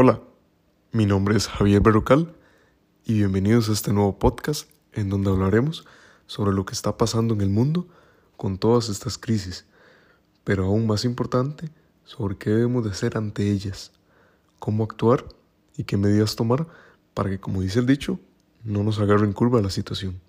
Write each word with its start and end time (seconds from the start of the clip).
Hola, 0.00 0.22
mi 0.92 1.06
nombre 1.06 1.36
es 1.36 1.48
Javier 1.48 1.80
Berrocal 1.80 2.32
y 3.04 3.14
bienvenidos 3.14 3.68
a 3.68 3.72
este 3.72 3.92
nuevo 3.92 4.16
podcast 4.16 4.70
en 4.92 5.08
donde 5.08 5.28
hablaremos 5.28 5.86
sobre 6.28 6.52
lo 6.52 6.64
que 6.64 6.72
está 6.72 6.96
pasando 6.96 7.34
en 7.34 7.40
el 7.40 7.48
mundo 7.48 7.88
con 8.36 8.58
todas 8.58 8.90
estas 8.90 9.18
crisis, 9.18 9.66
pero 10.44 10.66
aún 10.66 10.86
más 10.86 11.04
importante, 11.04 11.72
sobre 12.04 12.36
qué 12.36 12.50
debemos 12.50 12.84
de 12.84 12.92
hacer 12.92 13.16
ante 13.16 13.50
ellas, 13.50 13.90
cómo 14.60 14.84
actuar 14.84 15.24
y 15.76 15.82
qué 15.82 15.96
medidas 15.96 16.36
tomar 16.36 16.68
para 17.12 17.30
que, 17.30 17.40
como 17.40 17.60
dice 17.60 17.80
el 17.80 17.86
dicho, 17.86 18.20
no 18.62 18.84
nos 18.84 19.00
agarre 19.00 19.24
en 19.24 19.32
curva 19.32 19.60
la 19.60 19.70
situación. 19.70 20.20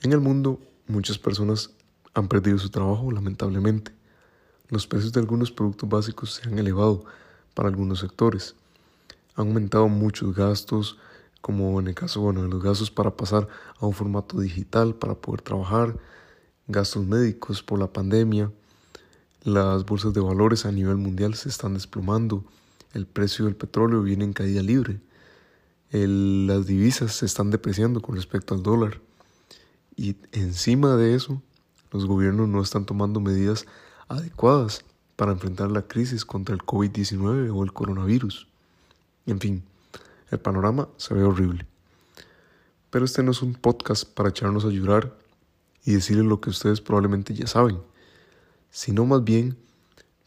En 0.00 0.14
el 0.14 0.20
mundo, 0.20 0.62
muchas 0.86 1.18
personas 1.18 1.72
han 2.14 2.28
perdido 2.28 2.56
su 2.56 2.70
trabajo, 2.70 3.12
lamentablemente. 3.12 3.92
Los 4.70 4.86
precios 4.86 5.12
de 5.12 5.20
algunos 5.20 5.50
productos 5.52 5.90
básicos 5.90 6.32
se 6.32 6.48
han 6.48 6.58
elevado 6.58 7.04
para 7.56 7.70
algunos 7.70 8.00
sectores. 8.00 8.54
Han 9.34 9.48
aumentado 9.48 9.88
muchos 9.88 10.36
gastos, 10.36 10.98
como 11.40 11.80
en 11.80 11.88
el 11.88 11.94
caso 11.94 12.20
bueno, 12.20 12.42
de 12.42 12.48
los 12.48 12.62
gastos 12.62 12.90
para 12.90 13.16
pasar 13.16 13.48
a 13.80 13.86
un 13.86 13.94
formato 13.94 14.38
digital 14.38 14.94
para 14.94 15.14
poder 15.14 15.40
trabajar, 15.40 15.96
gastos 16.68 17.06
médicos 17.06 17.62
por 17.62 17.78
la 17.78 17.90
pandemia, 17.90 18.52
las 19.42 19.86
bolsas 19.86 20.12
de 20.12 20.20
valores 20.20 20.66
a 20.66 20.72
nivel 20.72 20.98
mundial 20.98 21.34
se 21.34 21.48
están 21.48 21.74
desplomando, 21.74 22.44
el 22.92 23.06
precio 23.06 23.46
del 23.46 23.56
petróleo 23.56 24.02
viene 24.02 24.24
en 24.24 24.34
caída 24.34 24.62
libre, 24.62 25.00
las 25.90 26.66
divisas 26.66 27.14
se 27.14 27.24
están 27.24 27.50
depreciando 27.50 28.02
con 28.02 28.16
respecto 28.16 28.54
al 28.54 28.62
dólar. 28.62 29.00
Y 29.96 30.16
encima 30.32 30.96
de 30.96 31.14
eso 31.14 31.40
los 31.90 32.04
gobiernos 32.04 32.48
no 32.48 32.60
están 32.60 32.84
tomando 32.84 33.18
medidas 33.18 33.64
adecuadas 34.08 34.84
para 35.16 35.32
enfrentar 35.32 35.70
la 35.70 35.82
crisis 35.82 36.24
contra 36.24 36.54
el 36.54 36.62
COVID-19 36.62 37.50
o 37.54 37.64
el 37.64 37.72
coronavirus. 37.72 38.46
En 39.26 39.40
fin, 39.40 39.64
el 40.30 40.38
panorama 40.38 40.88
se 40.98 41.14
ve 41.14 41.24
horrible. 41.24 41.66
Pero 42.90 43.04
este 43.04 43.22
no 43.22 43.32
es 43.32 43.42
un 43.42 43.54
podcast 43.54 44.04
para 44.04 44.28
echarnos 44.28 44.64
a 44.64 44.68
llorar 44.68 45.16
y 45.84 45.92
decirles 45.92 46.26
lo 46.26 46.40
que 46.40 46.50
ustedes 46.50 46.80
probablemente 46.80 47.34
ya 47.34 47.46
saben, 47.46 47.78
sino 48.70 49.06
más 49.06 49.24
bien 49.24 49.56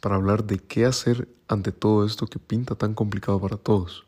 para 0.02 0.16
hablar 0.16 0.44
de 0.46 0.60
qué 0.60 0.86
hacer 0.86 1.28
ante 1.48 1.72
todo 1.72 2.06
esto 2.06 2.28
que 2.28 2.40
pinta 2.40 2.76
tan 2.76 2.94
complicado 2.94 3.40
para 3.40 3.58
todos. 3.58 4.06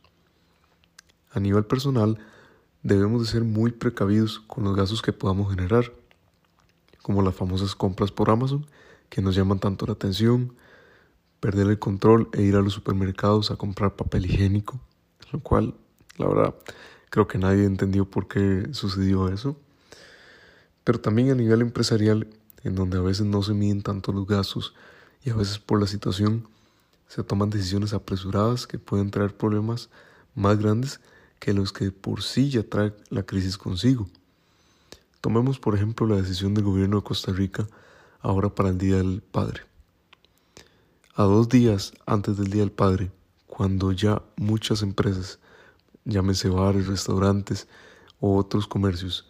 A 1.32 1.40
nivel 1.40 1.66
personal, 1.66 2.18
debemos 2.84 3.22
de 3.22 3.28
ser 3.32 3.44
muy 3.44 3.72
precavidos 3.72 4.40
con 4.40 4.64
los 4.64 4.76
gastos 4.76 5.02
que 5.02 5.14
podamos 5.14 5.50
generar, 5.50 5.94
como 7.02 7.22
las 7.22 7.36
famosas 7.36 7.76
compras 7.76 8.12
por 8.12 8.30
Amazon, 8.30 8.66
que 9.10 9.22
nos 9.22 9.36
llaman 9.36 9.60
tanto 9.60 9.86
la 9.86 9.94
atención, 9.94 10.54
perder 11.42 11.68
el 11.68 11.80
control 11.80 12.30
e 12.34 12.44
ir 12.44 12.56
a 12.56 12.62
los 12.62 12.74
supermercados 12.74 13.52
a 13.52 13.58
comprar 13.58 13.96
papel 13.96 14.28
higiénico, 14.28 14.80
lo 15.34 15.40
cual, 15.42 15.74
la 16.18 16.28
verdad, 16.28 16.56
creo 17.10 17.28
que 17.28 17.40
nadie 17.40 17.66
entendió 17.66 18.06
por 18.06 18.28
qué 18.28 18.70
sucedió 18.72 19.28
eso. 19.28 19.58
Pero 20.84 21.02
también 21.02 21.32
a 21.32 21.36
nivel 21.36 21.62
empresarial, 21.62 22.28
en 22.64 22.76
donde 22.76 23.00
a 23.00 23.02
veces 23.02 23.26
no 23.26 23.42
se 23.42 23.54
miden 23.54 23.82
tanto 23.82 24.14
los 24.14 24.28
gastos 24.28 24.76
y 25.24 25.32
a 25.32 25.36
veces 25.36 25.58
por 25.58 25.82
la 25.82 25.88
situación 25.88 26.48
se 27.08 27.24
toman 27.24 27.50
decisiones 27.50 27.94
apresuradas 27.94 28.68
que 28.68 28.78
pueden 28.78 29.10
traer 29.10 29.36
problemas 29.36 29.90
más 30.36 30.60
grandes 30.60 31.02
que 31.40 31.54
los 31.54 31.74
que 31.74 31.92
por 31.92 32.22
sí 32.22 32.52
ya 32.52 32.62
trae 32.64 32.94
la 33.10 33.24
crisis 33.24 33.58
consigo. 33.58 34.08
Tomemos 35.22 35.60
por 35.60 35.74
ejemplo 35.76 36.06
la 36.06 36.18
decisión 36.18 36.54
del 36.54 36.66
gobierno 36.66 36.98
de 36.98 37.04
Costa 37.04 37.32
Rica 37.32 37.68
ahora 38.22 38.50
para 38.50 38.70
el 38.70 38.78
Día 38.78 38.98
del 38.98 39.24
Padre 39.24 39.71
a 41.22 41.26
dos 41.26 41.50
días 41.50 41.94
antes 42.08 42.36
del 42.38 42.50
Día 42.50 42.62
del 42.62 42.72
Padre, 42.72 43.12
cuando 43.46 43.92
ya 43.92 44.24
muchas 44.38 44.82
empresas, 44.82 45.40
llámese 46.04 46.50
bares, 46.50 46.88
restaurantes 46.88 47.68
o 48.20 48.38
otros 48.38 48.66
comercios, 48.68 49.28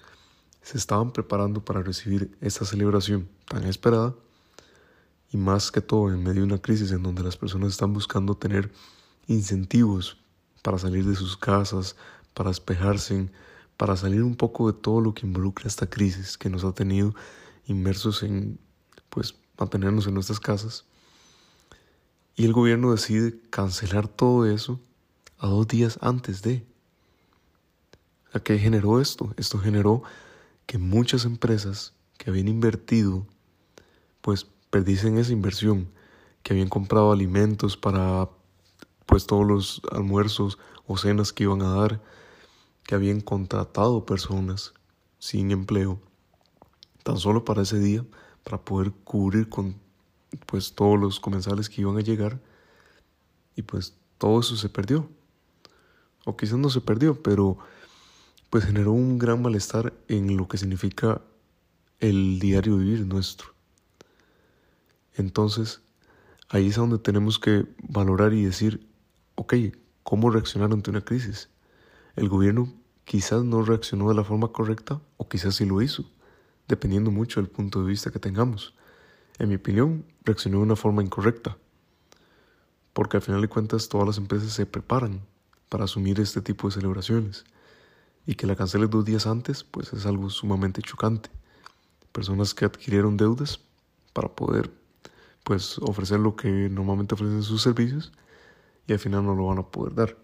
se 0.62 0.78
estaban 0.78 1.12
preparando 1.12 1.66
para 1.66 1.82
recibir 1.82 2.32
esta 2.40 2.64
celebración 2.64 3.28
tan 3.46 3.66
esperada, 3.66 4.16
y 5.32 5.38
más 5.38 5.70
que 5.72 5.82
todo 5.82 6.10
en 6.14 6.24
medio 6.24 6.42
de 6.42 6.48
una 6.48 6.62
crisis 6.62 6.92
en 6.92 7.04
donde 7.04 7.24
las 7.24 7.36
personas 7.36 7.72
están 7.72 7.94
buscando 7.94 8.36
tener 8.36 8.72
incentivos 9.28 10.18
para 10.62 10.78
salir 10.78 11.06
de 11.06 11.16
sus 11.16 11.36
casas, 11.36 11.98
para 12.34 12.52
despejarse, 12.52 13.30
para 13.76 13.98
salir 13.98 14.24
un 14.24 14.36
poco 14.36 14.72
de 14.72 14.80
todo 14.80 15.02
lo 15.02 15.14
que 15.14 15.26
involucra 15.26 15.68
esta 15.68 15.90
crisis 15.90 16.38
que 16.38 16.50
nos 16.50 16.64
ha 16.64 16.72
tenido 16.72 17.14
inmersos 17.66 18.24
en 18.24 18.60
pues 19.10 19.36
mantenernos 19.58 20.08
en 20.08 20.14
nuestras 20.14 20.40
casas. 20.40 20.86
Y 22.42 22.46
el 22.46 22.54
gobierno 22.54 22.92
decide 22.92 23.40
cancelar 23.52 24.08
todo 24.08 24.48
eso 24.48 24.80
a 25.38 25.46
dos 25.46 25.68
días 25.68 26.00
antes 26.02 26.42
de. 26.42 26.66
¿A 28.34 28.40
qué 28.40 28.58
generó 28.58 29.00
esto? 29.00 29.32
Esto 29.38 29.60
generó 29.60 30.02
que 30.66 30.80
muchas 30.80 31.26
empresas 31.26 31.94
que 32.18 32.32
habían 32.32 32.48
invertido, 32.48 33.28
pues 34.22 34.48
perdicen 34.72 35.20
esa 35.20 35.34
inversión, 35.34 35.92
que 36.42 36.54
habían 36.54 36.68
comprado 36.68 37.12
alimentos 37.12 37.78
para 37.78 38.28
pues 39.06 39.28
todos 39.28 39.46
los 39.46 39.82
almuerzos 39.92 40.58
o 40.88 40.98
cenas 40.98 41.34
que 41.34 41.44
iban 41.44 41.62
a 41.62 41.76
dar, 41.76 42.02
que 42.82 42.96
habían 42.96 43.22
contratado 43.22 44.04
personas 44.08 44.74
sin 45.20 45.52
empleo, 45.52 46.02
tan 47.04 47.18
solo 47.18 47.46
para 47.46 47.62
ese 47.62 47.78
día, 47.78 48.04
para 48.44 48.58
poder 48.58 48.94
cubrir 49.04 49.48
con 49.48 49.76
pues 50.46 50.74
todos 50.74 51.00
los 51.00 51.20
comensales 51.20 51.70
que 51.70 51.82
iban 51.82 51.98
a 51.98 52.02
llegar 52.02 52.40
y 53.56 53.64
pues 53.64 53.96
todo 54.18 54.40
eso 54.40 54.56
se 54.56 54.70
perdió. 54.70 55.10
O 56.26 56.38
quizás 56.38 56.58
no 56.58 56.70
se 56.70 56.82
perdió, 56.82 57.22
pero 57.22 57.58
pues 58.50 58.66
generó 58.66 58.92
un 58.92 59.18
gran 59.18 59.42
malestar 59.42 59.94
en 60.08 60.38
lo 60.38 60.48
que 60.48 60.58
significa 60.58 61.22
el 62.00 62.40
diario 62.40 62.78
vivir 62.78 63.06
nuestro. 63.06 63.54
Entonces, 65.16 65.82
ahí 66.50 66.68
es 66.68 66.76
donde 66.76 67.00
tenemos 67.00 67.40
que 67.40 67.66
valorar 67.82 68.34
y 68.34 68.44
decir, 68.44 68.88
ok, 69.36 69.54
¿cómo 70.04 70.30
reaccionar 70.30 70.72
ante 70.72 70.90
una 70.90 71.02
crisis? 71.02 71.50
El 72.16 72.30
gobierno 72.30 72.74
quizás 73.06 73.44
no 73.44 73.64
reaccionó 73.64 74.10
de 74.10 74.16
la 74.16 74.24
forma 74.24 74.50
correcta 74.50 75.02
o 75.18 75.28
quizás 75.28 75.56
sí 75.56 75.66
lo 75.66 75.82
hizo, 75.82 76.06
dependiendo 76.68 77.10
mucho 77.12 77.42
del 77.42 77.50
punto 77.50 77.82
de 77.82 77.88
vista 77.88 78.12
que 78.12 78.20
tengamos 78.20 78.74
en 79.40 79.50
mi 79.50 79.56
opinión, 79.56 80.06
reaccionó 80.24 80.58
de 80.58 80.64
una 80.64 80.76
forma 80.76 81.04
incorrecta. 81.04 81.58
Porque 82.94 83.18
al 83.18 83.24
final 83.24 83.42
de 83.42 83.48
cuentas 83.48 83.90
todas 83.90 84.08
las 84.08 84.18
empresas 84.18 84.52
se 84.52 84.66
preparan 84.66 85.22
para 85.70 85.86
asumir 85.86 86.20
este 86.20 86.42
tipo 86.42 86.68
de 86.68 86.74
celebraciones. 86.74 87.46
Y 88.26 88.36
que 88.36 88.48
la 88.48 88.56
cancelen 88.56 88.90
dos 88.90 89.06
días 89.06 89.26
antes, 89.26 89.64
pues 89.64 89.94
es 89.94 90.06
algo 90.06 90.30
sumamente 90.30 90.82
chocante. 90.82 91.30
Personas 92.12 92.54
que 92.54 92.66
adquirieron 92.66 93.18
deudas 93.18 93.62
para 94.14 94.28
poder 94.28 94.72
pues 95.44 95.80
ofrecer 95.80 96.20
lo 96.20 96.36
que 96.36 96.70
normalmente 96.70 97.16
ofrecen 97.16 97.42
sus 97.42 97.62
servicios 97.62 98.12
y 98.86 98.94
al 98.94 99.00
final 99.00 99.26
no 99.26 99.36
lo 99.36 99.48
van 99.48 99.58
a 99.58 99.64
poder 99.64 99.96
dar. 99.96 100.18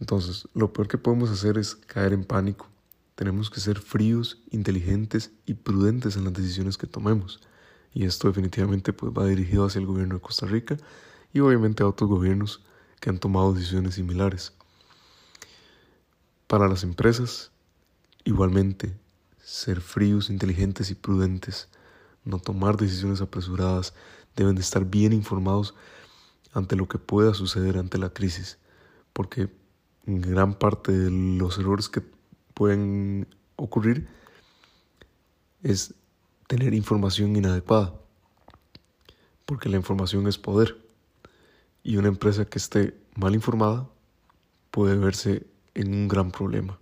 Entonces, 0.00 0.48
lo 0.54 0.72
peor 0.72 0.88
que 0.88 0.98
podemos 0.98 1.30
hacer 1.30 1.58
es 1.58 1.74
caer 1.74 2.12
en 2.12 2.24
pánico 2.24 2.68
tenemos 3.14 3.50
que 3.50 3.60
ser 3.60 3.78
fríos, 3.78 4.42
inteligentes 4.50 5.30
y 5.46 5.54
prudentes 5.54 6.16
en 6.16 6.24
las 6.24 6.32
decisiones 6.32 6.76
que 6.76 6.86
tomemos. 6.86 7.40
Y 7.92 8.04
esto 8.04 8.28
definitivamente 8.28 8.92
pues, 8.92 9.12
va 9.12 9.26
dirigido 9.26 9.66
hacia 9.66 9.78
el 9.78 9.86
gobierno 9.86 10.16
de 10.16 10.20
Costa 10.20 10.46
Rica 10.46 10.76
y 11.32 11.40
obviamente 11.40 11.82
a 11.82 11.88
otros 11.88 12.10
gobiernos 12.10 12.64
que 13.00 13.10
han 13.10 13.18
tomado 13.18 13.52
decisiones 13.52 13.94
similares. 13.94 14.52
Para 16.46 16.68
las 16.68 16.82
empresas, 16.82 17.52
igualmente, 18.24 18.96
ser 19.42 19.80
fríos, 19.80 20.30
inteligentes 20.30 20.90
y 20.90 20.94
prudentes, 20.94 21.68
no 22.24 22.38
tomar 22.38 22.76
decisiones 22.76 23.20
apresuradas, 23.20 23.94
deben 24.34 24.54
de 24.56 24.62
estar 24.62 24.84
bien 24.84 25.12
informados 25.12 25.74
ante 26.52 26.76
lo 26.76 26.88
que 26.88 26.98
pueda 26.98 27.34
suceder 27.34 27.78
ante 27.78 27.98
la 27.98 28.10
crisis, 28.10 28.58
porque 29.12 29.52
gran 30.06 30.54
parte 30.54 30.92
de 30.92 31.10
los 31.10 31.58
errores 31.58 31.88
que 31.88 32.02
pueden 32.54 33.26
ocurrir 33.56 34.08
es 35.62 35.94
tener 36.46 36.74
información 36.74 37.34
inadecuada, 37.36 37.94
porque 39.44 39.68
la 39.68 39.76
información 39.76 40.26
es 40.26 40.38
poder 40.38 40.76
y 41.82 41.96
una 41.96 42.08
empresa 42.08 42.44
que 42.44 42.58
esté 42.58 42.96
mal 43.14 43.34
informada 43.34 43.88
puede 44.70 44.96
verse 44.96 45.46
en 45.74 45.92
un 45.92 46.08
gran 46.08 46.30
problema. 46.30 46.78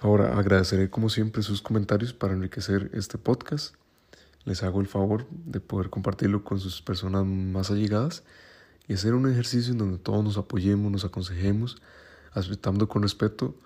Ahora 0.00 0.38
agradeceré 0.38 0.90
como 0.90 1.08
siempre 1.08 1.42
sus 1.42 1.62
comentarios 1.62 2.12
para 2.12 2.34
enriquecer 2.34 2.90
este 2.92 3.18
podcast. 3.18 3.74
Les 4.44 4.62
hago 4.62 4.80
el 4.80 4.86
favor 4.86 5.26
de 5.30 5.60
poder 5.60 5.90
compartirlo 5.90 6.44
con 6.44 6.60
sus 6.60 6.82
personas 6.82 7.24
más 7.24 7.70
allegadas 7.70 8.22
y 8.88 8.92
hacer 8.92 9.14
un 9.14 9.30
ejercicio 9.30 9.72
en 9.72 9.78
donde 9.78 9.98
todos 9.98 10.22
nos 10.22 10.36
apoyemos, 10.36 10.92
nos 10.92 11.04
aconsejemos 11.04 11.80
aceptando 12.36 12.88
con 12.88 13.02
respeto 13.02 13.56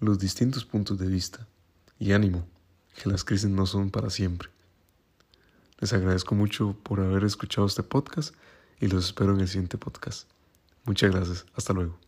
los 0.00 0.18
distintos 0.18 0.64
puntos 0.64 0.98
de 0.98 1.06
vista. 1.06 1.46
Y 1.98 2.12
ánimo, 2.12 2.46
que 3.02 3.08
las 3.08 3.24
crisis 3.24 3.48
no 3.48 3.66
son 3.66 3.90
para 3.90 4.10
siempre. 4.10 4.50
Les 5.80 5.92
agradezco 5.92 6.34
mucho 6.34 6.76
por 6.82 7.00
haber 7.00 7.24
escuchado 7.24 7.66
este 7.66 7.82
podcast 7.82 8.34
y 8.80 8.88
los 8.88 9.06
espero 9.06 9.34
en 9.34 9.40
el 9.40 9.48
siguiente 9.48 9.78
podcast. 9.78 10.28
Muchas 10.84 11.12
gracias. 11.12 11.46
Hasta 11.54 11.72
luego. 11.72 12.07